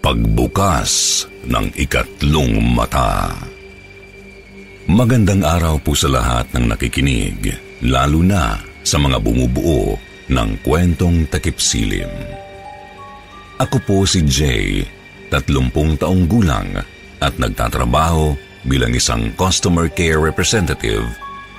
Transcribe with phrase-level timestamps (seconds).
[0.00, 3.36] Pagbukas ng ikatlong mata.
[4.88, 7.52] Magandang araw po sa lahat ng nakikinig,
[7.84, 10.00] lalo na sa mga bumubuo
[10.32, 12.08] ng kwentong takipsilim.
[13.60, 14.88] Ako po si Jay,
[15.28, 16.80] 30 taong gulang
[17.20, 18.32] at nagtatrabaho
[18.64, 21.04] bilang isang customer care representative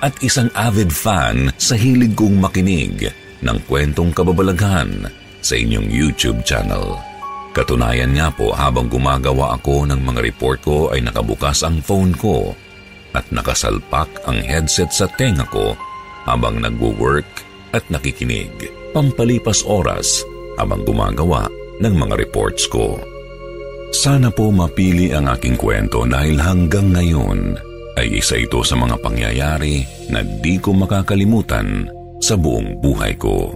[0.02, 3.06] at isang avid fan sa hilig kong makinig
[3.38, 5.06] ng kwentong kababalaghan
[5.38, 7.11] sa inyong YouTube channel.
[7.52, 12.56] Katunayan nga po habang gumagawa ako ng mga report ko ay nakabukas ang phone ko
[13.12, 15.76] at nakasalpak ang headset sa tenga ko
[16.24, 17.28] habang nagwo-work
[17.76, 18.48] at nakikinig.
[18.96, 20.24] Pampalipas oras
[20.56, 21.44] habang gumagawa
[21.84, 22.96] ng mga reports ko.
[23.92, 27.60] Sana po mapili ang aking kwento dahil hanggang ngayon
[28.00, 31.84] ay isa ito sa mga pangyayari na di ko makakalimutan
[32.24, 33.52] sa buong buhay ko.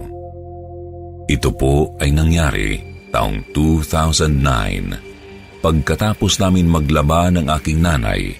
[1.25, 8.37] Ito po ay nangyari taong 2009 pagkatapos namin maglaba ng aking nanay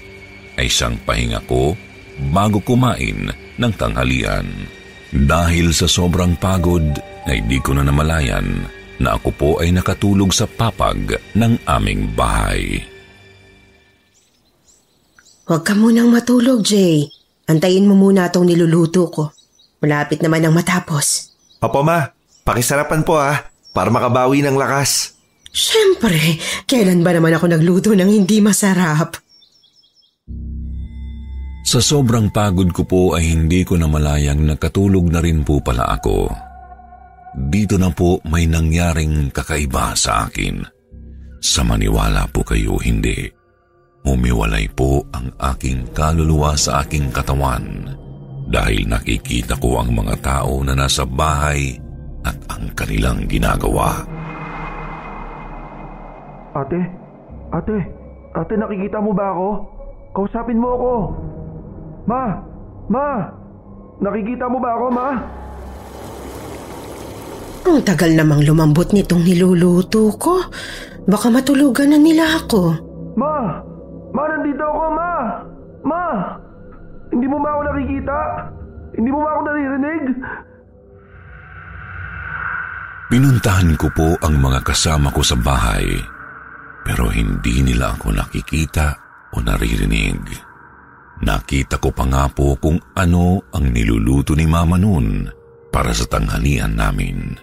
[0.53, 1.73] ay siyang pahinga ko
[2.30, 4.45] bago kumain ng tanghalian.
[5.09, 6.86] Dahil sa sobrang pagod
[7.25, 8.69] ay di ko na namalayan
[9.02, 12.86] na ako po ay nakatulog sa papag ng aming bahay.
[15.47, 17.08] Huwag ka munang matulog, Jay.
[17.47, 19.31] Antayin mo muna itong niluluto ko.
[19.80, 21.31] Malapit naman ang matapos.
[21.64, 22.03] Opo ma,
[22.44, 25.18] pakisarapan po ah, para makabawi ng lakas.
[25.52, 26.38] Siyempre,
[26.70, 29.18] kailan ba naman ako nagluto ng hindi masarap?
[31.68, 36.31] Sa sobrang pagod ko po ay hindi ko namalayang nakatulog na rin po pala ako.
[37.36, 40.64] Dito na po may nangyaring kakaiba sa akin.
[41.44, 43.28] Sa maniwala po kayo hindi.
[44.08, 47.91] Umiwalay po ang aking kaluluwa sa aking katawan
[48.47, 51.75] dahil nakikita ko ang mga tao na nasa bahay
[52.28, 54.04] at ang kanilang ginagawa.
[56.58, 56.82] Ate,
[57.56, 57.78] ate,
[58.36, 59.50] ate nakikita mo ba ako?
[60.12, 60.94] Kausapin mo ako.
[62.10, 62.24] Ma!
[62.92, 63.08] Ma!
[64.02, 65.10] Nakikita mo ba ako, Ma?
[67.68, 70.40] Ang tagal namang lumambot nitong niluluto ko.
[71.08, 72.74] Baka matulugan na nila ako.
[73.16, 73.64] Ma!
[74.12, 75.12] Ma, nandito ako, Ma!
[75.86, 76.04] Ma!
[77.14, 78.18] Hindi mo ba ako nakikita?
[78.98, 80.04] Hindi mo ba ako naririnig?
[83.07, 85.88] Pinuntahan ko po ang mga kasama ko sa bahay
[86.84, 88.95] pero hindi nila ako nakikita
[89.31, 90.19] o naririnig.
[91.23, 95.28] Nakita ko pa nga po kung ano ang niluluto ni Mama noon
[95.72, 97.35] para sa tanghalian namin.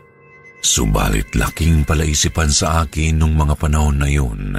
[0.65, 4.57] Subalit laking palaisipan sa akin nung mga panahon na yun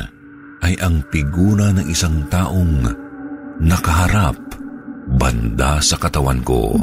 [0.61, 2.85] ay ang figura ng isang taong
[3.61, 4.37] nakaharap
[5.17, 6.77] banda sa katawan ko.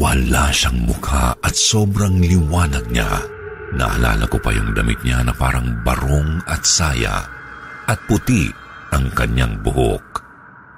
[0.00, 3.20] Wala siyang mukha at sobrang liwanag niya.
[3.76, 7.20] Naalala ko pa yung damit niya na parang barong at saya
[7.84, 8.48] at puti
[8.96, 10.24] ang kanyang buhok.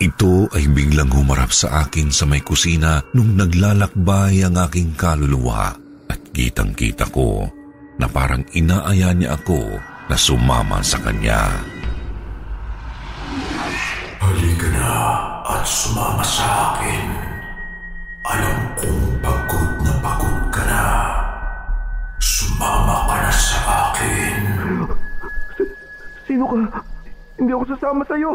[0.02, 5.70] Ito ay biglang humarap sa akin sa may kusina nung naglalakbay ang aking kaluluwa
[6.10, 7.46] at kitang-kita ko
[8.02, 9.78] na parang inaaya niya ako
[10.10, 11.62] na sumama sa kanya.
[14.18, 14.90] Halika na
[15.46, 17.11] at sumama sa akin.
[18.22, 20.84] Alam kong pagod na pagod ka na.
[22.22, 23.60] Sumama ka na sa
[23.90, 24.42] akin.
[26.30, 26.56] Sino ka?
[27.42, 28.32] Hindi ako sasama sa'yo.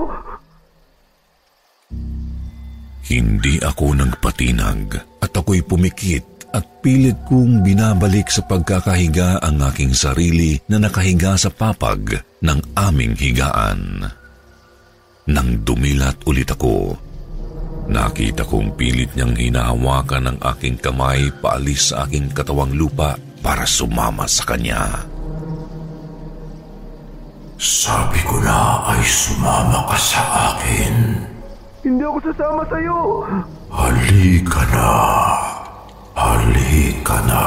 [3.08, 10.60] Hindi ako nagpatinag at ako'y pumikit at pilit kong binabalik sa pagkakahiga ang aking sarili
[10.68, 14.04] na nakahiga sa papag ng aming higaan.
[15.28, 17.00] Nang dumilat ulit ako,
[17.88, 24.28] nakita kong pilit niyang hinahawakan ang aking kamay paalis sa aking katawang lupa para sumama
[24.28, 25.08] sa kanya.
[27.58, 30.24] Sabi ko na ay sumama ka sa
[30.54, 31.26] akin.
[31.82, 33.26] Hindi ako sasama sa'yo.
[33.74, 34.92] Halika na.
[36.14, 37.46] Halika na.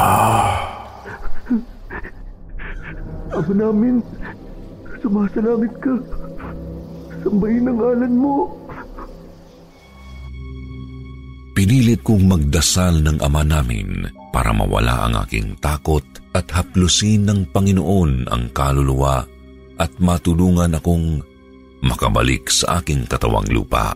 [3.31, 4.03] Aba namin,
[4.99, 5.95] sumasalangit ka.
[7.23, 8.60] Sambahin ang ngalan mo.
[11.61, 16.01] Pinilit kong magdasal ng ama namin para mawala ang aking takot
[16.33, 19.21] at haplusin ng Panginoon ang kaluluwa
[19.77, 21.21] at matulungan akong
[21.85, 23.93] makabalik sa aking katawang lupa.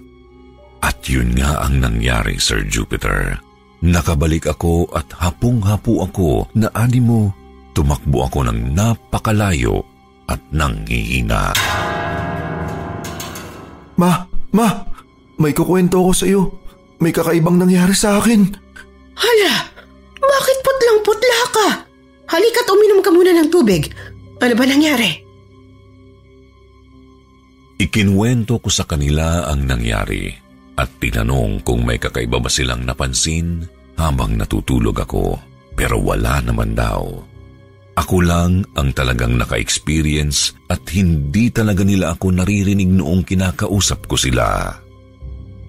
[0.84, 3.40] At yun nga ang nangyari, Sir Jupiter.
[3.81, 7.32] Nakabalik ako at hapung-hapu ako na animo,
[7.72, 9.81] tumakbo ako ng napakalayo
[10.28, 11.56] at nanghihina.
[13.96, 14.20] Ma,
[14.52, 14.69] ma,
[15.40, 16.63] may kukwento ko sa iyo.
[17.04, 18.48] May kakaibang nangyari sa akin.
[19.12, 19.54] Hala,
[20.16, 21.68] bakit putlang-putla ka?
[22.32, 23.92] Halika't uminom ka muna ng tubig.
[24.40, 25.20] Ano ba nangyari?
[27.76, 30.32] Ikinwento ko sa kanila ang nangyari
[30.80, 33.60] at tinanong kung may kakaiba ba silang napansin
[34.00, 35.36] habang natutulog ako
[35.76, 37.04] pero wala naman daw.
[38.00, 44.80] Ako lang ang talagang naka-experience at hindi talaga nila ako naririnig noong kinakausap ko sila.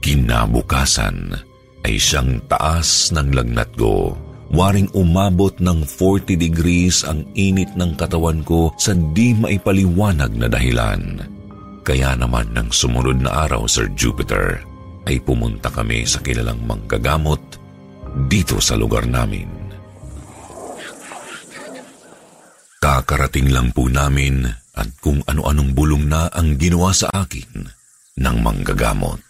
[0.05, 1.33] Kinabukasan
[1.81, 4.13] ay siyang taas ng lagnat ko.
[4.53, 11.25] Waring umabot ng 40 degrees ang init ng katawan ko sa di maipaliwanag na dahilan.
[11.81, 14.61] Kaya naman ng sumunod na araw, Sir Jupiter,
[15.09, 17.41] ay pumunta kami sa kilalang manggagamot
[18.29, 19.49] dito sa lugar namin.
[22.77, 24.45] Kakarating lang po namin
[24.77, 27.65] at kung ano-anong bulong na ang ginawa sa akin
[28.21, 29.24] ng manggagamot.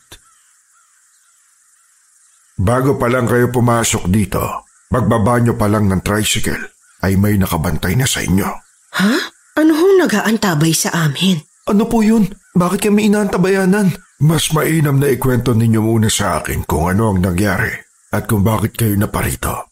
[2.55, 4.39] Bago pa lang kayo pumasok dito,
[4.87, 6.71] pagbaba nyo pa lang ng tricycle,
[7.03, 8.47] ay may nakabantay na sa inyo.
[8.95, 9.13] Ha?
[9.59, 11.43] Ano hong nag-aantabay sa amin?
[11.67, 12.31] Ano po yun?
[12.55, 13.91] Bakit kami inaantabayanan?
[14.23, 17.75] Mas mainam na ikwento ninyo muna sa akin kung ano ang nangyari
[18.15, 19.67] at kung bakit kayo naparito.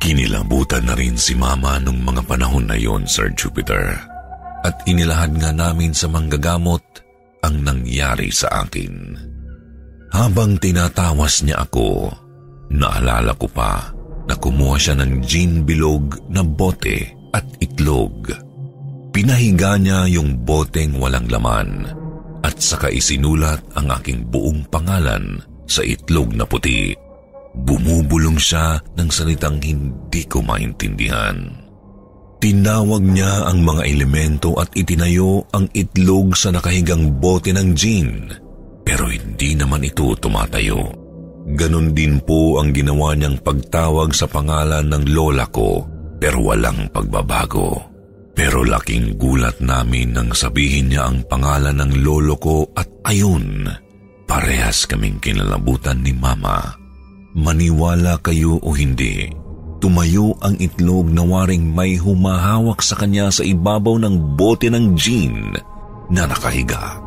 [0.00, 4.00] Kinilabutan na rin si Mama nung mga panahon na yon, Sir Jupiter.
[4.64, 6.84] At inilahad nga namin sa manggagamot
[7.44, 9.16] ang nangyari sa akin.
[10.14, 12.06] Habang tinatawas niya ako,
[12.70, 13.90] naalala ko pa
[14.30, 18.30] na kumuha siya ng gin bilog na bote at itlog.
[19.10, 21.90] Pinahiga niya yung boteng walang laman
[22.46, 26.94] at saka isinulat ang aking buong pangalan sa itlog na puti.
[27.66, 31.42] Bumubulong siya ng salitang hindi ko maintindihan.
[32.38, 38.43] Tinawag niya ang mga elemento at itinayo ang itlog sa nakahigang bote ng gin
[38.84, 40.80] pero hindi naman ito tumatayo.
[41.56, 45.84] Ganon din po ang ginawa niyang pagtawag sa pangalan ng lola ko
[46.24, 47.92] pero walang pagbabago.
[48.34, 53.68] Pero laking gulat namin nang sabihin niya ang pangalan ng lolo ko at ayun,
[54.26, 56.74] parehas kaming kinalabutan ni mama.
[57.36, 59.28] Maniwala kayo o hindi,
[59.78, 65.54] tumayo ang itlog na waring may humahawak sa kanya sa ibabaw ng bote ng gin
[66.08, 67.03] na nakahiga.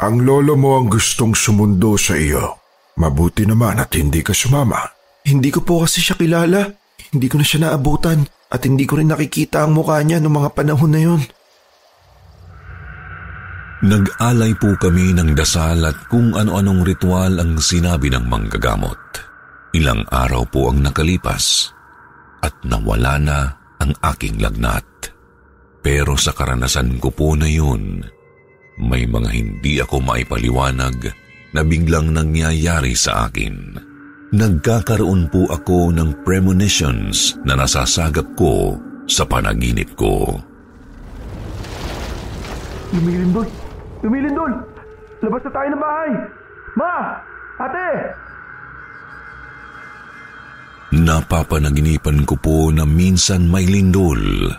[0.00, 2.56] Ang lolo mo ang gustong sumundo sa iyo.
[2.96, 4.80] Mabuti naman at hindi ka sumama.
[5.28, 6.72] Hindi ko po kasi siya kilala.
[7.12, 10.50] Hindi ko na siya naabutan at hindi ko rin nakikita ang mukha niya noong mga
[10.56, 11.22] panahon na yun.
[13.80, 19.00] Nag-alay po kami ng dasal at kung ano-anong ritual ang sinabi ng manggagamot.
[19.76, 21.72] Ilang araw po ang nakalipas
[22.40, 23.38] at nawala na
[23.80, 24.84] ang aking lagnat.
[25.80, 28.04] Pero sa karanasan ko po na yun,
[28.80, 31.12] may mga hindi ako maipaliwanag
[31.52, 33.76] na biglang nangyayari sa akin.
[34.30, 38.78] Nagkakaroon po ako ng premonitions na nasasagap ko
[39.10, 40.38] sa panaginip ko.
[42.94, 43.46] Lumilindol!
[44.06, 44.52] Lumilindol!
[45.20, 46.10] Labas na tayo ng bahay!
[46.78, 46.94] Ma!
[47.60, 47.90] Ate!
[50.90, 54.50] Napapanaginipan ko po na minsan may lindol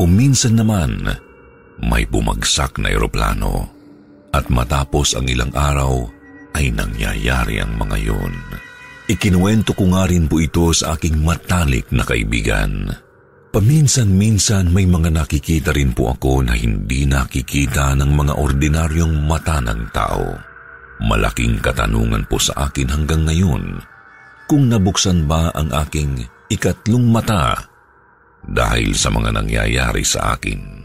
[0.00, 1.04] o minsan naman
[1.82, 3.70] may bumagsak na eroplano
[4.34, 6.04] at matapos ang ilang araw
[6.58, 8.34] ay nangyayari ang mga yun.
[9.08, 12.92] Ikinuwento ko nga rin po ito sa aking matalik na kaibigan.
[13.48, 19.88] Paminsan-minsan may mga nakikita rin po ako na hindi nakikita ng mga ordinaryong mata ng
[19.96, 20.36] tao.
[21.00, 23.80] Malaking katanungan po sa akin hanggang ngayon
[24.44, 27.56] kung nabuksan ba ang aking ikatlong mata
[28.44, 30.77] dahil sa mga nangyayari sa akin.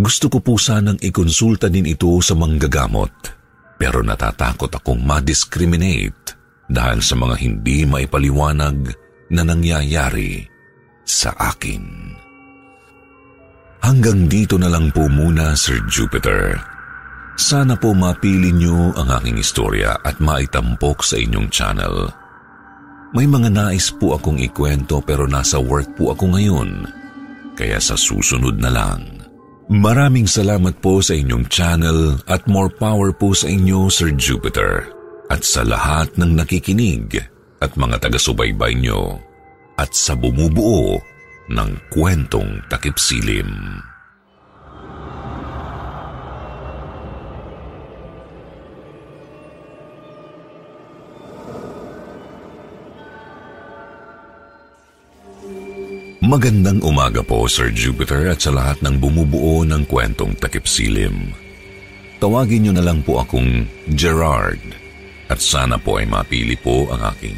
[0.00, 3.36] Gusto ko po sanang ikonsulta din ito sa manggagamot
[3.76, 6.36] pero natatakot akong ma-discriminate
[6.72, 8.96] dahil sa mga hindi maipaliwanag
[9.28, 10.44] na nangyayari
[11.04, 11.84] sa akin.
[13.80, 16.56] Hanggang dito na lang po muna, Sir Jupiter.
[17.36, 22.08] Sana po mapili niyo ang aking istorya at maitampok sa inyong channel.
[23.16, 26.88] May mga nais po akong ikwento pero nasa work po ako ngayon.
[27.56, 29.19] Kaya sa susunod na lang,
[29.70, 35.00] Maraming salamat po sa inyong channel at more power po sa inyo, Sir Jupiter.
[35.30, 37.22] at sa lahat ng nakikinig
[37.62, 39.22] at mga taga-subaybay nyo
[39.78, 40.98] at sa bumubuo
[41.46, 43.78] ng kwentong takip silim.
[56.30, 61.34] Magandang umaga po, Sir Jupiter, at sa lahat ng bumubuo ng kwentong takip silim.
[62.22, 63.66] Tawagin niyo na lang po akong
[63.98, 64.62] Gerard
[65.26, 67.34] at sana po ay mapili po ang aking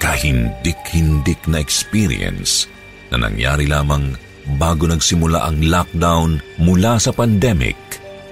[0.00, 2.64] kahindik-hindik na experience
[3.12, 4.16] na nangyari lamang
[4.56, 7.76] bago nagsimula ang lockdown mula sa pandemic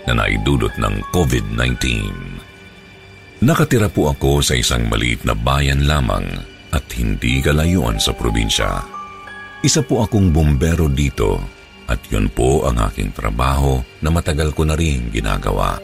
[0.09, 1.85] na naidudot ng COVID-19.
[3.45, 6.25] Nakatira po ako sa isang maliit na bayan lamang
[6.73, 9.02] at hindi kalayuan sa probinsya.
[9.63, 11.39] Isa po akong bumbero dito
[11.87, 15.79] at yun po ang aking trabaho na matagal ko na rin ginagawa.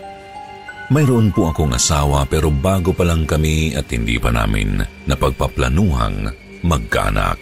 [0.90, 6.26] Mayroon po akong asawa pero bago pa lang kami at hindi pa namin napagpaplanuhang
[6.66, 7.38] magkaanak.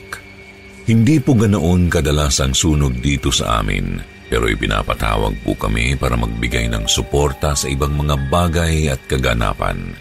[0.85, 3.97] Hindi po ganoon kadalas ang sunog dito sa amin
[4.29, 9.95] pero ipinapatawag po kami para magbigay ng suporta sa ibang mga bagay at kaganapan.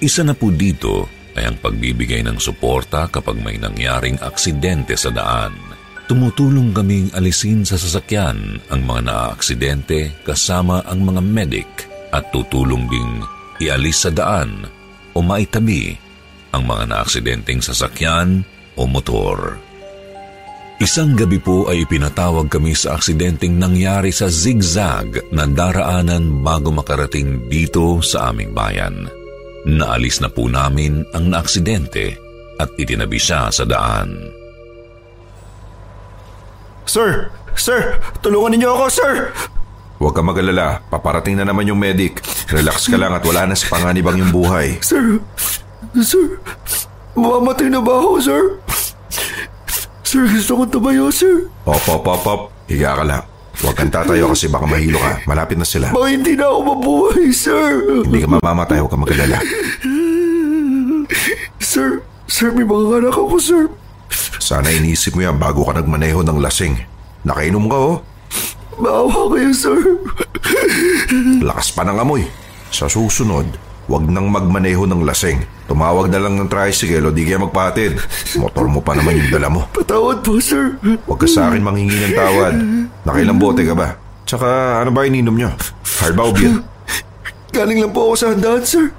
[0.00, 1.04] Isa na po dito
[1.36, 5.71] ay ang pagbibigay ng suporta kapag may nangyaring aksidente sa daan.
[6.10, 11.70] Tumutulong kaming alisin sa sasakyan ang mga naaaksidente kasama ang mga medic
[12.10, 13.22] at tutulong ding
[13.62, 14.66] ialis sa daan
[15.14, 15.94] o maitabi
[16.52, 18.42] ang mga naaksidenteng sasakyan
[18.74, 19.56] o motor.
[20.82, 27.46] Isang gabi po ay ipinatawag kami sa aksidenteng nangyari sa zigzag na daraanan bago makarating
[27.46, 29.06] dito sa aming bayan.
[29.62, 32.18] Naalis na po namin ang naaksidente
[32.58, 34.41] at itinabi siya sa daan.
[36.86, 37.30] Sir!
[37.54, 38.00] Sir!
[38.20, 39.14] Tulungan ninyo ako, sir!
[40.02, 40.82] Huwag ka magalala.
[40.90, 42.18] Paparating na naman yung medic.
[42.50, 44.82] Relax ka lang at wala na sa panganibang yung buhay.
[44.82, 45.22] Sir!
[46.02, 46.42] Sir!
[47.14, 48.42] Mamamatay na ba ako, sir?
[50.02, 51.46] Sir, gusto kong tumayo, sir.
[51.64, 52.40] Op, op, op, op.
[52.66, 53.24] Higa ka lang.
[53.62, 55.22] Huwag kang tatayo kasi baka mahilo ka.
[55.28, 55.92] Malapit na sila.
[55.94, 58.02] Baka hindi na ako mabuhay, sir.
[58.02, 58.82] Hindi ka mamamatay.
[58.82, 59.38] Huwag ka magalala.
[61.62, 63.62] Sir, sir, may mga anak ako, sir.
[64.42, 66.74] Sana inisip mo yan bago ka nagmaneho ng lasing.
[67.22, 67.96] Nakainom ka oh.
[68.82, 69.78] Maawa kayo, sir.
[71.38, 72.26] Lakas pa ng amoy.
[72.74, 73.46] Sa susunod,
[73.86, 75.46] wag nang magmaneho ng lasing.
[75.70, 77.94] Tumawag na lang ng tricycle o di kaya magpatid.
[78.34, 79.70] Motor mo pa naman yung dala mo.
[79.70, 80.74] Patawad po, sir.
[80.82, 82.54] Huwag ka sa akin manghingi ng tawad.
[83.06, 83.94] Nakailang bote ka ba?
[84.26, 85.54] Tsaka ano ba ininom nyo?
[86.02, 86.58] Hard ba o beer?
[87.54, 88.90] Galing lang po ako sa handaan, sir.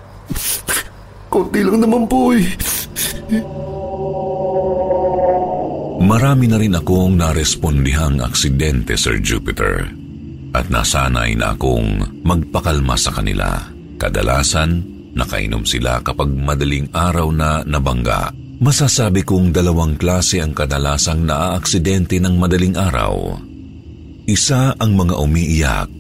[1.28, 2.48] Kunti lang naman po eh.
[6.04, 9.88] Marami na rin akong narespondihang aksidente, Sir Jupiter.
[10.52, 13.72] At nasanay na akong magpakalma sa kanila.
[13.96, 14.84] Kadalasan,
[15.16, 18.36] nakainom sila kapag madaling araw na nabangga.
[18.60, 23.40] Masasabi kong dalawang klase ang kadalasang naaaksidente ng madaling araw.
[24.28, 25.96] Isa ang mga umiiyak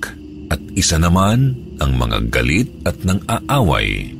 [0.51, 4.11] at isa naman ang mga galit at nang aaway.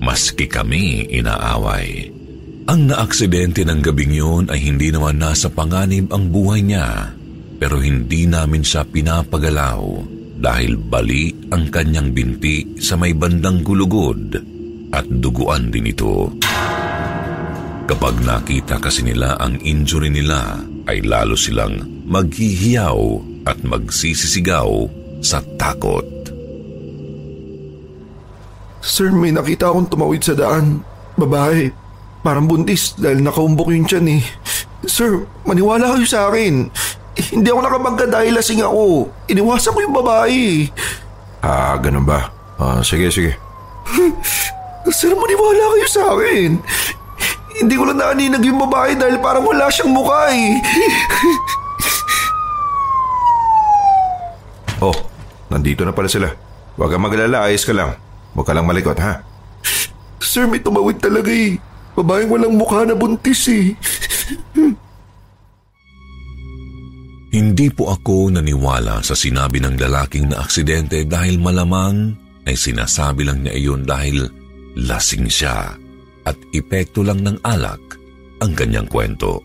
[0.00, 2.15] Maski kami inaaway.
[2.66, 7.14] Ang naaksidente ng gabing yun ay hindi naman nasa panganib ang buhay niya
[7.62, 10.02] pero hindi namin siya pinapagalaw
[10.42, 14.34] dahil bali ang kanyang binti sa may bandang gulugod
[14.90, 16.26] at duguan din ito.
[17.86, 20.58] Kapag nakita kasi nila ang injury nila
[20.90, 21.78] ay lalo silang
[22.10, 22.98] maghihiyaw
[23.46, 24.90] at magsisisigaw
[25.22, 26.02] sa takot.
[28.82, 30.82] Sir, may nakita akong tumawid sa daan.
[31.14, 31.85] Babae.
[32.26, 34.22] Parang buntis dahil nakaumbok yung tiyan eh.
[34.82, 36.66] Sir, maniwala kayo sa akin.
[37.30, 39.06] Hindi ako nakabangga dahil lasing ako.
[39.30, 40.66] Iniwasan ko yung babae.
[41.38, 42.34] Ah, ganun ba?
[42.58, 43.38] Ah, sige, sige.
[44.98, 46.58] Sir, maniwala kayo sa akin.
[47.62, 50.58] Hindi ko lang naaninag yung babae dahil parang wala siyang mukha eh.
[54.90, 54.98] oh,
[55.46, 56.34] nandito na pala sila.
[56.74, 57.94] Huwag kang magalala, ayos ka lang.
[58.34, 59.22] Huwag ka lang malikot, ha?
[60.18, 61.55] Sir, may tumawid talaga eh.
[61.96, 63.72] Babaeng walang mukha na buntis eh.
[67.32, 72.16] Hindi po ako naniwala sa sinabi ng lalaking na aksidente dahil malamang
[72.48, 74.28] ay sinasabi lang niya iyon dahil
[74.76, 75.76] lasing siya
[76.24, 77.80] at epekto lang ng alak
[78.40, 79.40] ang kanyang kwento.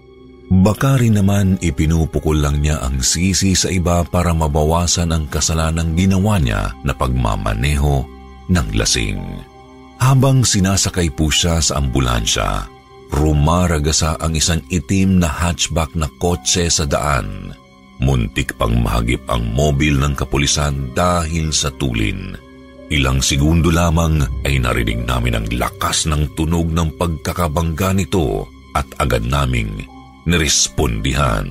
[0.51, 6.35] Baka rin naman ipinupukol lang niya ang sisi sa iba para mabawasan ang kasalanang ginawa
[6.39, 8.03] niya na pagmamaneho
[8.51, 9.50] ng lasing.
[10.01, 12.65] Habang sinasakay po siya sa ambulansya,
[13.13, 17.53] rumaragasa ang isang itim na hatchback na kotse sa daan.
[18.01, 22.33] Muntik pang mahagip ang mobil ng kapulisan dahil sa tulin.
[22.89, 29.21] Ilang segundo lamang ay narinig namin ang lakas ng tunog ng pagkakabangga nito at agad
[29.21, 29.85] naming
[30.25, 31.45] nirespondihan.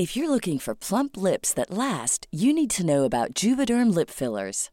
[0.00, 4.08] If you're looking for plump lips that last, you need to know about Juvederm lip
[4.08, 4.72] fillers.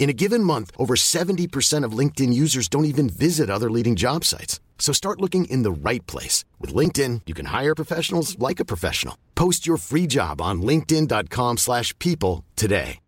[0.00, 4.24] In a given month, over 70% of LinkedIn users don't even visit other leading job
[4.24, 4.58] sites.
[4.78, 6.42] So start looking in the right place.
[6.58, 9.16] With LinkedIn, you can hire professionals like a professional.
[9.36, 12.98] Post your free job on linkedin.com slash people today.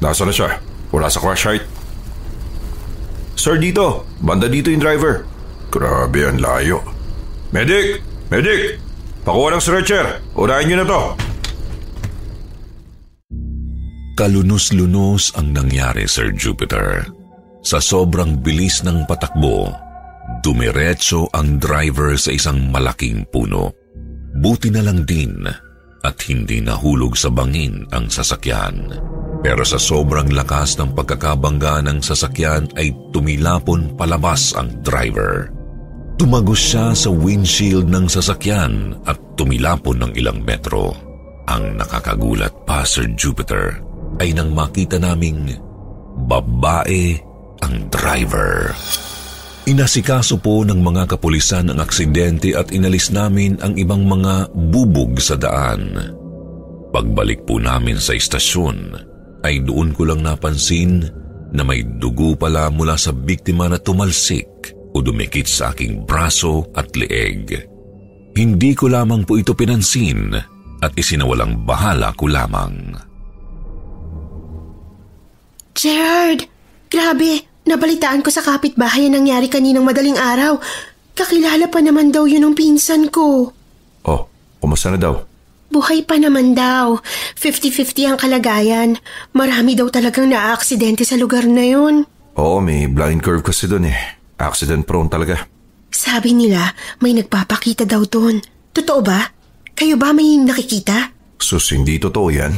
[0.00, 0.56] Nasaan na siya?
[0.88, 1.68] Wala sa site.
[3.36, 4.08] Sir, dito.
[4.24, 5.28] Banda dito yung driver.
[5.68, 6.80] Grabe, ang layo.
[7.52, 8.00] Medic!
[8.32, 8.89] Medic!
[9.30, 10.06] Pakuha ng stretcher.
[10.34, 11.02] Unahin niyo na to.
[14.18, 17.06] Kalunos-lunos ang nangyari, Sir Jupiter.
[17.62, 19.70] Sa sobrang bilis ng patakbo,
[20.42, 23.70] dumiretso ang driver sa isang malaking puno.
[24.34, 25.46] Buti na lang din
[26.02, 28.98] at hindi nahulog sa bangin ang sasakyan.
[29.46, 35.59] Pero sa sobrang lakas ng pagkakabangga ng sasakyan ay tumilapon palabas ang driver.
[36.20, 40.92] Tumagos siya sa windshield ng sasakyan at tumilapon ng ilang metro.
[41.48, 43.80] Ang nakakagulat pa, Sir Jupiter,
[44.20, 45.48] ay nang makita naming
[46.28, 47.16] babae
[47.64, 48.76] ang driver.
[49.64, 55.40] Inasikaso po ng mga kapulisan ang aksidente at inalis namin ang ibang mga bubog sa
[55.40, 55.96] daan.
[56.92, 58.92] Pagbalik po namin sa istasyon,
[59.40, 61.00] ay doon ko lang napansin
[61.56, 66.90] na may dugo pala mula sa biktima na tumalsik o dumikit sa aking braso at
[66.94, 67.54] leeg.
[68.34, 70.34] Hindi ko lamang po ito pinansin
[70.80, 72.94] at isinawalang bahala ko lamang.
[75.74, 76.46] Gerard!
[76.90, 77.46] Grabe!
[77.66, 80.58] Nabalitaan ko sa kapitbahay ang nangyari kaninang madaling araw.
[81.14, 83.52] Kakilala pa naman daw yun ng pinsan ko.
[84.02, 84.22] Oh,
[84.58, 85.22] kumusta na daw?
[85.70, 86.98] Buhay pa naman daw.
[87.38, 88.98] 50-50 ang kalagayan.
[89.30, 92.10] Marami daw talagang naaaksidente sa lugar na yun.
[92.34, 94.19] Oo, may blind curve kasi doon eh.
[94.40, 95.44] Accident prone talaga.
[95.92, 96.72] Sabi nila,
[97.04, 98.40] may nagpapakita daw doon.
[98.72, 99.20] Totoo ba?
[99.76, 101.12] Kayo ba may nakikita?
[101.36, 102.52] Sus, hindi totoo yan.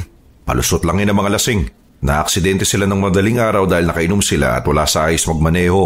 [0.46, 1.66] Palusot lang yan ang mga lasing.
[2.02, 5.82] Naaksidente sila ng madaling araw dahil nakainom sila at wala sa ayos magmaneho.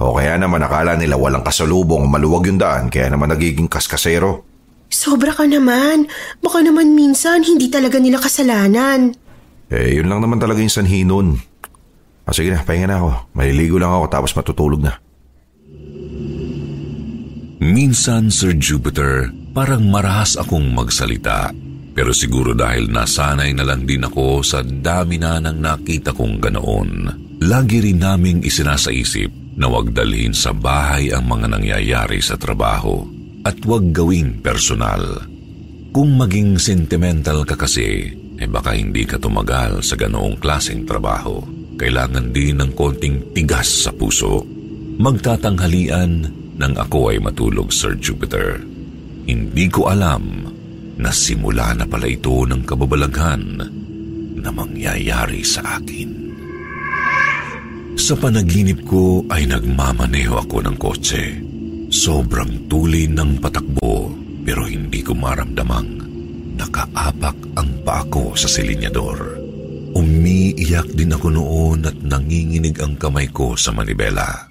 [0.00, 4.48] O kaya naman akala nila walang kasalubong maluwag yung daan kaya naman nagiging kaskasero.
[4.88, 6.08] Sobra ka naman.
[6.40, 9.12] Baka naman minsan hindi talaga nila kasalanan.
[9.70, 11.36] Eh, yun lang naman talaga yung sanhi nun.
[12.24, 13.10] Ah, sige na, pahinga na ako.
[13.36, 14.96] Maliligo lang ako tapos matutulog na.
[17.60, 21.52] Minsan, Sir Jupiter, parang marahas akong magsalita.
[21.92, 26.90] Pero siguro dahil nasanay na lang din ako sa dami na nang nakita kong ganoon.
[27.44, 33.04] Lagi rin naming isinasaisip na wag dalhin sa bahay ang mga nangyayari sa trabaho
[33.44, 35.20] at wag gawing personal.
[35.92, 38.08] Kung maging sentimental ka kasi,
[38.40, 41.44] eh baka hindi ka tumagal sa ganoong klaseng trabaho.
[41.76, 44.48] Kailangan din ng konting tigas sa puso.
[44.96, 48.60] Magtatanghalian nang ako ay matulog, Sir Jupiter.
[49.24, 50.44] Hindi ko alam
[51.00, 53.44] na simula na pala ito ng kababalaghan
[54.36, 56.10] na mangyayari sa akin.
[57.96, 61.24] Sa panaginip ko ay nagmamaneho ako ng kotse.
[61.88, 64.12] Sobrang tuloy ng patakbo
[64.44, 66.00] pero hindi ko maramdamang
[66.60, 68.04] nakaapak ang paa
[68.36, 69.40] sa silinyador.
[69.96, 74.49] Umiiyak din ako noon at nanginginig ang kamay ko sa manibela.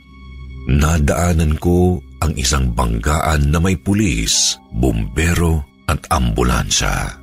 [0.69, 7.17] Nadaanan ko ang isang banggaan na may pulis, bumbero at ambulansya.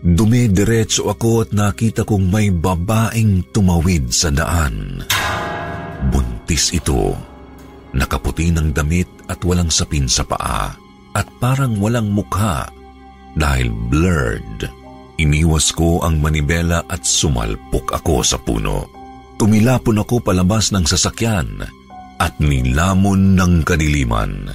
[0.00, 5.04] Dumidiretso ako at nakita kong may babaeng tumawid sa daan.
[6.08, 7.12] Buntis ito.
[7.92, 10.72] Nakaputi ng damit at walang sapin sa paa
[11.12, 12.64] at parang walang mukha
[13.36, 14.72] dahil blurred.
[15.20, 18.88] Iniwas ko ang manibela at sumalpok ako sa puno.
[19.36, 21.79] Tumilapon ako palabas ng sasakyan
[22.20, 24.52] at nilamon ng kadiliman.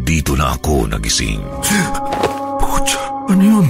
[0.00, 1.44] Dito na ako nagising.
[2.56, 3.66] Pucha, ano yun?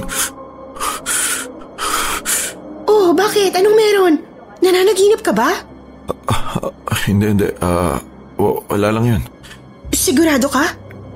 [2.86, 3.50] Oh, bakit?
[3.54, 4.14] Anong meron?
[4.62, 5.50] Nananaginip ka ba?
[6.30, 6.70] Ah,
[7.06, 7.48] hindi, hindi.
[7.58, 7.98] Ah,
[8.38, 9.22] wa- wala lang yun.
[9.90, 10.70] Sigurado ka?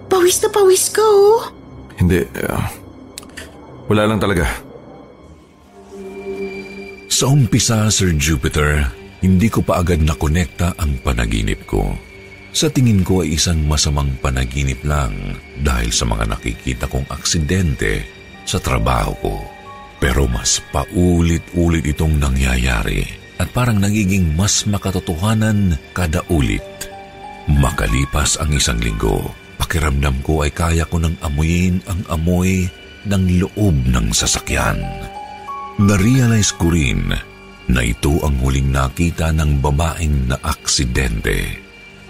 [0.09, 1.47] Pawis na pawis ka, oh.
[1.99, 2.27] Hindi.
[2.47, 2.67] ah,
[3.87, 4.47] wala lang talaga.
[7.09, 8.87] Sa umpisa, Sir Jupiter,
[9.19, 11.95] hindi ko pa agad nakonekta ang panaginip ko.
[12.55, 15.15] Sa tingin ko ay isang masamang panaginip lang
[15.61, 18.07] dahil sa mga nakikita kong aksidente
[18.49, 19.37] sa trabaho ko.
[19.99, 23.03] Pero mas paulit-ulit itong nangyayari
[23.39, 26.63] at parang nagiging mas makatotohanan kada ulit.
[27.51, 32.71] Makalipas ang isang linggo, pakiramdam ko ay kaya ko nang amuyin ang amoy
[33.07, 34.79] ng loob ng sasakyan.
[35.79, 37.15] Narealize ko rin
[37.69, 41.61] na ito ang huling nakita ng babaeng na aksidente.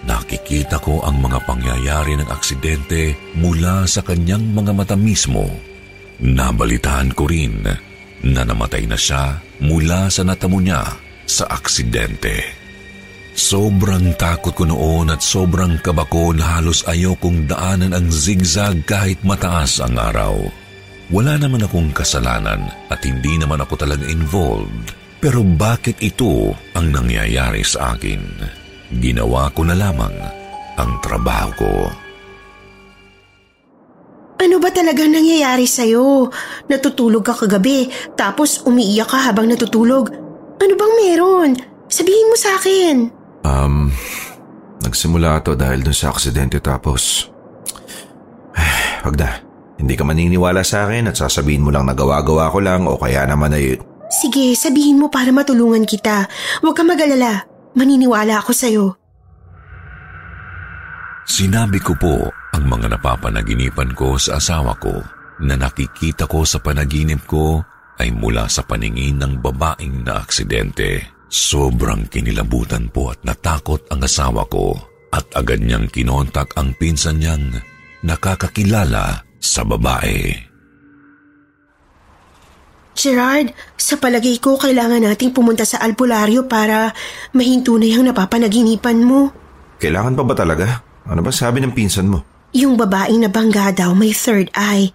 [0.07, 5.43] Nakikita ko ang mga pangyayari ng aksidente mula sa kanyang mga mata mismo.
[6.23, 7.67] Nabalitaan ko rin
[8.23, 10.83] na namatay na siya mula sa natamo niya
[11.27, 12.55] sa aksidente.
[13.39, 19.19] Sobrang takot ko noon at sobrang kaba ko na halos ayokong daanan ang zigzag kahit
[19.23, 20.35] mataas ang araw.
[21.07, 24.98] Wala naman akong kasalanan at hindi naman ako talaga involved.
[25.19, 28.23] Pero bakit ito ang nangyayari sa akin?
[29.03, 30.15] Ginawa ko na lamang
[30.79, 31.73] ang trabaho ko.
[34.39, 36.31] Ano ba talagang nangyayari sa'yo?
[36.71, 40.07] Natutulog ka kagabi, tapos umiiyak ka habang natutulog.
[40.63, 41.51] Ano bang meron?
[41.91, 43.11] Sabihin mo sa akin.
[43.43, 43.91] Um,
[44.79, 47.27] nagsimula to dahil dun sa aksidente tapos...
[48.55, 49.43] Eh, wag na.
[49.75, 53.27] Hindi ka maniniwala sa akin at sasabihin mo lang na gawa-gawa ko lang o kaya
[53.27, 53.75] naman ay...
[54.09, 56.25] Sige, sabihin mo para matulungan kita.
[56.65, 57.45] Huwag ka mag-alala.
[57.77, 58.85] Maniniwala ako sa'yo.
[61.29, 64.97] Sinabi ko po ang mga napapanaginipan ko sa asawa ko
[65.45, 67.61] na nakikita ko sa panaginip ko
[68.01, 71.05] ay mula sa paningin ng babaeng na aksidente.
[71.29, 74.73] Sobrang kinilabutan po at natakot ang asawa ko
[75.13, 77.61] at agad niyang kinontak ang pinsan niyang
[78.01, 80.48] nakakakilala sa babae.
[82.99, 86.91] Gerard, sa palagay ko kailangan nating pumunta sa albularyo para
[87.31, 89.31] mahinto na yung napapanaginipan mo.
[89.79, 90.83] Kailangan pa ba talaga?
[91.07, 92.27] Ano ba sabi ng pinsan mo?
[92.51, 94.91] Yung babaeng nabangga daw may third eye.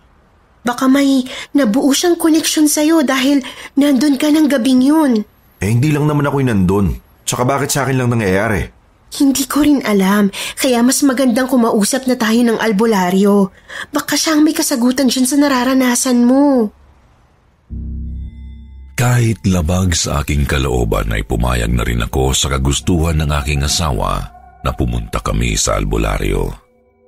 [0.61, 1.25] Baka may
[1.57, 3.41] nabuo siyang connection sa'yo dahil
[3.73, 5.25] nandun ka ng gabing yun.
[5.65, 7.01] Eh hindi lang naman ako'y nandun.
[7.25, 8.69] Tsaka bakit sa akin lang nangyayari?
[9.17, 10.29] Hindi ko rin alam,
[10.61, 13.49] kaya mas magandang kumausap na tayo ng albularyo.
[13.97, 16.69] Baka siyang may kasagutan dyan sa nararanasan mo.
[18.95, 24.23] Kahit labag sa aking kalooban ay pumayag na rin ako sa kagustuhan ng aking asawa
[24.65, 26.49] na pumunta kami sa albularyo.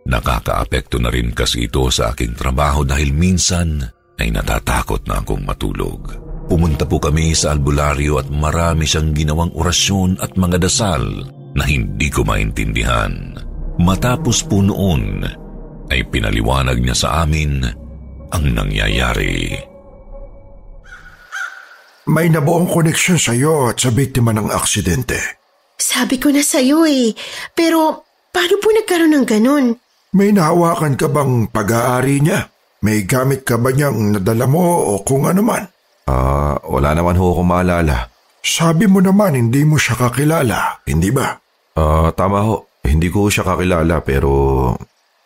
[0.06, 3.82] Nakakaapekto na rin kasi ito sa aking trabaho dahil minsan
[4.18, 6.10] ay natatakot na akong matulog.
[6.46, 11.02] Pumunta po kami sa albularyo at marami siyang ginawang orasyon at mga dasal
[11.58, 13.34] na hindi ko maintindihan.
[13.82, 15.26] Matapos po noon
[15.90, 17.66] ay pinaliwanag niya sa amin
[18.30, 19.58] ang nangyayari.
[22.06, 25.18] May nabuong koneksyon sa iyo at sa biktima ng aksidente.
[25.74, 27.10] Sabi ko na sa'yo eh,
[27.50, 29.66] pero paano po nagkaroon ng ganun?
[30.14, 32.46] May nahawakan ka bang pag-aari niya?
[32.86, 35.66] May gamit ka ba niyang nadala mo o kung ano man?
[36.06, 38.06] Ah, wala naman ho akong maalala.
[38.38, 41.34] Sabi mo naman hindi mo siya kakilala, hindi ba?
[41.74, 42.70] Ah, tama ho.
[42.86, 44.30] Hindi ko siya kakilala pero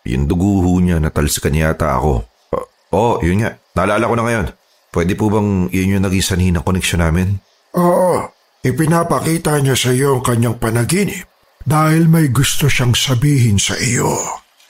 [0.09, 2.25] yung dugo ho niya natalsikan yata ako.
[2.57, 2.65] Ah,
[2.97, 3.53] oh, yun nga.
[3.77, 4.47] Naalala ko na ngayon.
[4.91, 7.39] Pwede po bang yun yung naging sanhi ng koneksyon namin?
[7.79, 8.27] Oo,
[8.59, 11.31] ipinapakita niya sa iyo ang kanyang panaginip
[11.63, 14.11] dahil may gusto siyang sabihin sa iyo.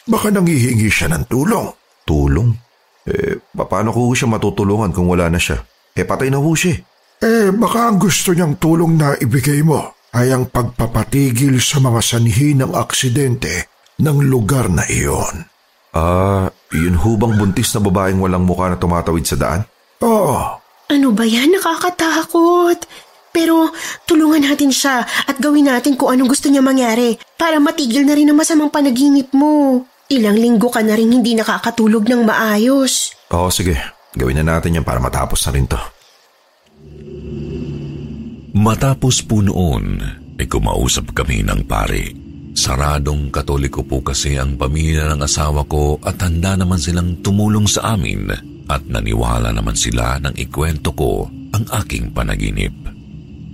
[0.06, 1.74] Baka nangihingi siya ng tulong.
[2.06, 2.54] Tulong?
[3.10, 5.58] Eh, paano ko siya matutulungan kung wala na siya?
[5.98, 6.78] Eh, patay na ho siya.
[7.18, 12.54] Eh, baka ang gusto niyang tulong na ibigay mo ay ang pagpapatigil sa mga sanhi
[12.54, 15.50] ng aksidente ng lugar na iyon.
[15.98, 19.66] Ah, yun ho bang buntis na babaeng walang mukha na tumatawid sa daan?
[20.02, 20.58] Oo,
[20.92, 21.56] Ano ba yan?
[21.56, 22.84] Nakakatakot.
[23.32, 23.72] Pero
[24.04, 28.28] tulungan natin siya at gawin natin kung anong gusto niya mangyari para matigil na rin
[28.28, 29.88] ang masamang panaginip mo.
[30.12, 33.16] Ilang linggo ka na rin hindi nakakatulog ng maayos.
[33.32, 33.80] Oo, sige.
[34.20, 35.80] Gawin na natin yan para matapos na rin to.
[38.52, 39.96] Matapos po noon,
[40.36, 42.12] ay kumausap kami ng pare.
[42.52, 47.96] Saradong katoliko po kasi ang pamilya ng asawa ko at handa naman silang tumulong sa
[47.96, 52.72] amin at naniwala naman sila nang ikwento ko ang aking panaginip.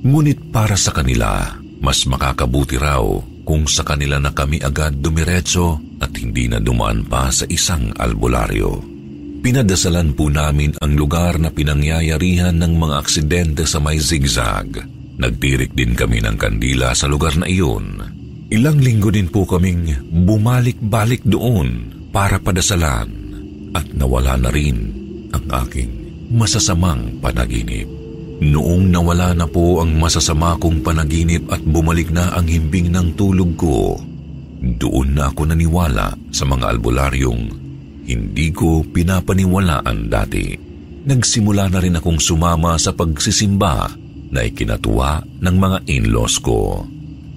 [0.06, 3.02] Ngunit para sa kanila, mas makakabuti raw
[3.42, 8.78] kung sa kanila na kami agad dumiretso at hindi na dumaan pa sa isang albularyo.
[9.42, 14.84] Pinadasalan po namin ang lugar na pinangyayarihan ng mga aksidente sa may zigzag.
[15.18, 18.04] Nagtirik din kami ng kandila sa lugar na iyon.
[18.54, 23.10] Ilang linggo din po kaming bumalik-balik doon para padasalan
[23.74, 25.92] at nawala na rin ang aking
[26.32, 27.88] masasamang panaginip.
[28.38, 33.58] Noong nawala na po ang masasama kong panaginip at bumalik na ang himbing ng tulog
[33.58, 33.98] ko,
[34.62, 37.44] doon na ako naniwala sa mga albularyong
[38.08, 40.54] hindi ko pinapaniwalaan dati.
[41.08, 43.92] Nagsimula na rin akong sumama sa pagsisimba
[44.32, 46.84] na ikinatuwa ng mga in-laws ko.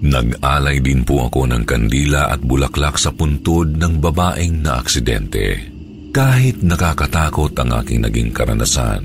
[0.01, 5.70] Nag-alay din po ako ng kandila at bulaklak sa puntod ng babaeng na aksidente.
[6.11, 8.99] Kahit nakakatakot ang aking naging karanasan,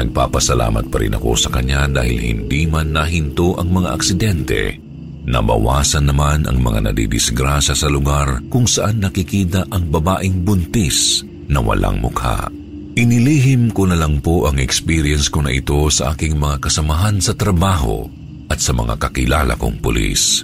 [0.00, 4.80] nagpapasalamat pa rin ako sa kanya dahil hindi man nahinto ang mga aksidente,
[5.28, 11.20] nabawasan naman ang mga nadidisgrasya sa lugar kung saan nakikita ang babaeng buntis
[11.52, 12.48] na walang mukha.
[12.96, 17.36] Inilihim ko na lang po ang experience ko na ito sa aking mga kasamahan sa
[17.36, 18.08] trabaho
[18.48, 20.40] at sa mga kakilala kong pulis.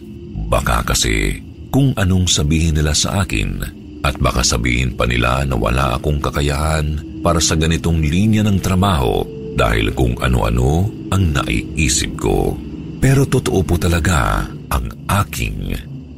[0.52, 1.40] Baka kasi
[1.72, 6.98] kung anong sabihin nila sa akin at baka sabihin pa nila na wala akong kakayahan
[7.22, 9.22] para sa ganitong linya ng trabaho
[9.54, 12.58] dahil kung ano-ano ang naiisip ko.
[12.98, 15.74] Pero totoo po talaga ang aking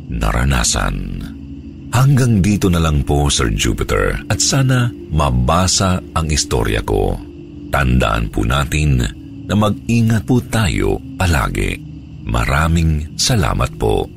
[0.09, 1.21] naranasan.
[1.95, 7.15] Hanggang dito na lang po, Sir Jupiter, at sana mabasa ang istorya ko.
[7.71, 8.99] Tandaan po natin
[9.47, 11.79] na mag-ingat po tayo palagi.
[12.27, 14.09] Maraming salamat po.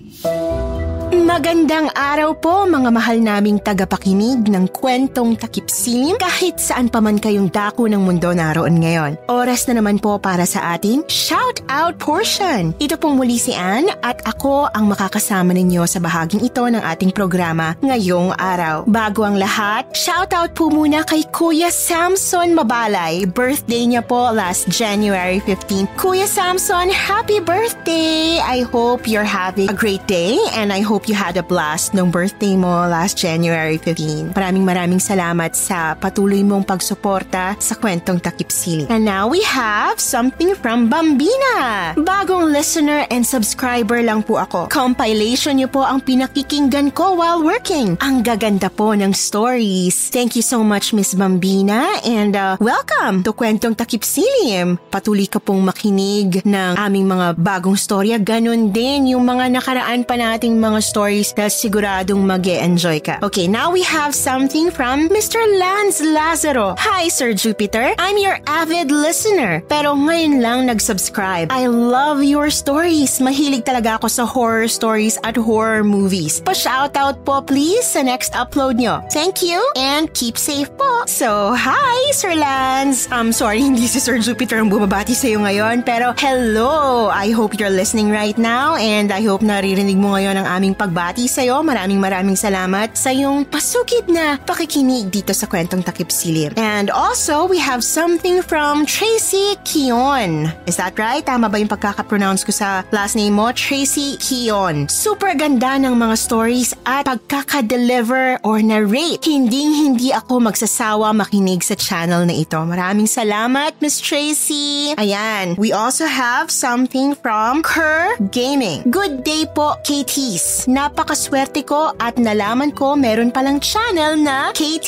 [1.27, 7.51] Magandang araw po mga mahal naming tagapakinig ng kwentong takipsilim kahit saan pa man kayong
[7.51, 9.19] dako ng mundo naroon ngayon.
[9.27, 12.71] Oras na naman po para sa ating shout out portion.
[12.79, 17.11] Ito pong muli si Anne at ako ang makakasama ninyo sa bahaging ito ng ating
[17.11, 18.87] programa ngayong araw.
[18.87, 23.27] Bago ang lahat, shout out po muna kay Kuya Samson Mabalay.
[23.27, 25.91] Birthday niya po last January 15.
[25.99, 28.39] Kuya Samson, happy birthday!
[28.39, 32.13] I hope you're having a great day and I hope you had a blast nung
[32.13, 34.37] birthday mo last January 15.
[34.37, 38.85] Maraming maraming salamat sa patuloy mong pagsuporta sa kwentong takip sili.
[38.85, 41.97] And now we have something from Bambina.
[41.97, 44.69] Bagong listener and subscriber lang po ako.
[44.69, 47.97] Compilation niyo po ang pinakikinggan ko while working.
[48.05, 50.13] Ang gaganda po ng stories.
[50.13, 54.77] Thank you so much Miss Bambina and uh, welcome to Kwentong Takip Silim.
[54.93, 58.21] Patuloy ka pong makinig ng aming mga bagong storya.
[58.21, 63.23] Ganon din yung mga nakaraan pa nating mga stories na siguradong mag enjoy ka.
[63.23, 65.39] Okay, now we have something from Mr.
[65.39, 66.75] Lance Lazaro.
[66.75, 67.95] Hi, Sir Jupiter.
[67.95, 69.63] I'm your avid listener.
[69.71, 71.47] Pero ngayon lang nag-subscribe.
[71.47, 73.23] I love your stories.
[73.23, 76.43] Mahilig talaga ako sa horror stories at horror movies.
[76.43, 78.99] Pa-shoutout po please sa next upload nyo.
[79.07, 81.07] Thank you and keep safe po.
[81.07, 83.07] So, hi, Sir Lance.
[83.15, 85.87] I'm sorry, hindi si Sir Jupiter ang bumabati sa'yo ngayon.
[85.87, 87.07] Pero hello!
[87.07, 91.29] I hope you're listening right now and I hope naririnig mo ngayon ang aming pagbati
[91.29, 91.61] sa'yo.
[91.61, 96.57] Maraming maraming salamat sa iyong pasugid na pakikinig dito sa Kwentong Takip Silim.
[96.57, 100.49] And also, we have something from Tracy Kion.
[100.65, 101.21] Is that right?
[101.21, 103.53] Tama ba yung pagkakapronounce ko sa last name mo?
[103.53, 104.89] Tracy Kion.
[104.89, 109.21] Super ganda ng mga stories at pagkakadeliver or narrate.
[109.21, 112.57] Hindi hindi ako magsasawa makinig sa channel na ito.
[112.57, 114.97] Maraming salamat, Miss Tracy.
[114.97, 115.53] Ayan.
[115.61, 118.81] We also have something from Kerr Gaming.
[118.89, 120.65] Good day po, KTs.
[120.87, 124.87] Napakaswerte ko at nalaman ko meron palang channel na KT.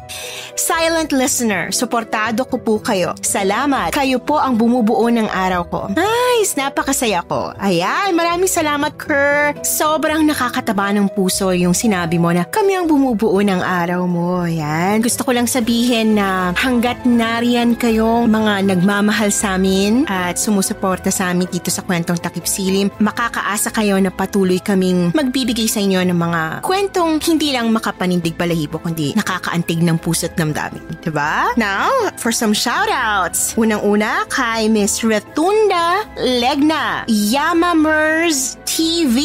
[0.56, 3.12] Silent listener, suportado ko po kayo.
[3.20, 3.92] Salamat.
[3.92, 5.80] Kayo po ang bumubuo ng araw ko.
[5.92, 6.56] Nice!
[6.56, 7.52] Napakasaya ko.
[7.60, 9.52] Ayan, maraming salamat, Kerr.
[9.60, 14.48] Sobrang nakakataba ng puso yung sinabi mo na kami ang bumubuo ng araw mo.
[14.48, 15.04] Ayan.
[15.04, 21.36] Gusto ko lang sabihin na hanggat nariyan kayong mga nagmamahal sa amin at sumusuporta sa
[21.36, 26.14] amin dito sa kwentong Takip Silim, makakaasa kayo na patuloy kaming magbibigay sa inyo ng
[26.14, 30.86] mga kwentong hindi lang makapanindig balahibo kundi nakakaantig ng puso't damdamin.
[31.02, 31.50] Diba?
[31.58, 31.90] Now,
[32.22, 33.58] for some shoutouts.
[33.58, 39.20] Unang-una kay Miss Retunda Legna, Yamamers TV.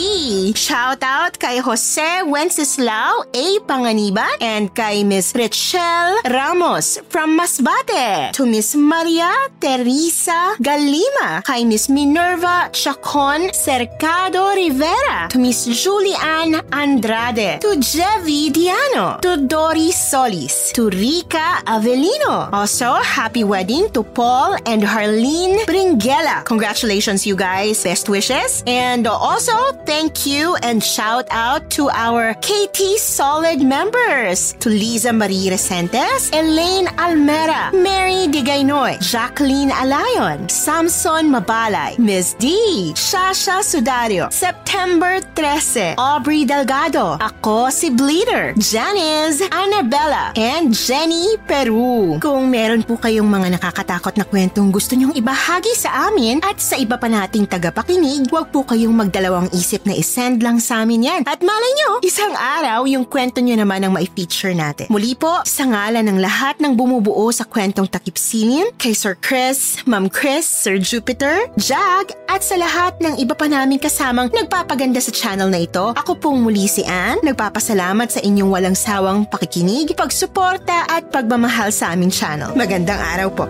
[0.52, 3.48] Shoutout kay Jose Wenceslao A.
[3.63, 8.36] Panganiban and kay Miss Richelle Ramos from Masbate.
[8.36, 9.32] To Miss Maria
[9.63, 19.20] Teresa Galima, kay Miss Minerva Chacon Cercado Rivera, to Miss Julian Andrade, to Jevi Diano,
[19.22, 22.52] to Doris Solis, to Rica Avelino.
[22.54, 26.46] Also, happy wedding to Paul and Harlene Bringela.
[26.46, 27.84] Congratulations, you guys.
[27.84, 28.63] Best wishes.
[28.67, 29.54] And also,
[29.86, 36.88] thank you and shout out to our KT Solid members, to Lisa Marie Resentes, Elaine
[36.98, 42.36] Almera, Mary Digaynoy, Jacqueline Alayon, Samson Mabalay, Ms.
[42.36, 52.20] D, Shasha Sudario, September 13, Aubrey Delgado, ako si Bleeder, Janice, Annabella, and Jenny Peru.
[52.20, 56.76] Kung meron po kayong mga nakakatakot na kwentong gusto nyong ibahagi sa amin at sa
[56.76, 61.22] iba pa nating tagapakinig, huwag po kayong magdalawang isip na isend lang sa amin yan.
[61.24, 64.92] At malay nyo, isang araw yung kwento nyo naman ang mai-feature natin.
[64.92, 69.80] Muli po, sa ngalan ng lahat ng bumubuo sa kwentong takip silin, kay Sir Chris,
[69.88, 75.16] Ma'am Chris, Sir Jupiter, Jag, at sa lahat ng iba pa naming kasamang nagpapaganda sa
[75.16, 80.89] channel na ito, ako pong muli si Ann, nagpapasalamat sa inyong walang sawang pakikinig, pagsuporta
[80.89, 82.58] at pagmamahal sa aming channel.
[82.58, 83.45] Magandang araw po.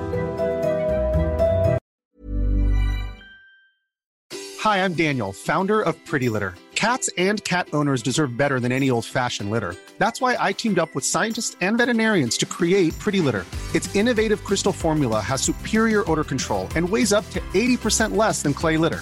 [4.68, 6.60] Hi, I'm Daniel, founder of Pretty Litter.
[6.78, 9.74] Cats and cat owners deserve better than any old fashioned litter.
[9.98, 13.46] That's why I teamed up with scientists and veterinarians to create Pretty Litter.
[13.74, 18.54] Its innovative crystal formula has superior odor control and weighs up to 80% less than
[18.54, 19.02] clay litter.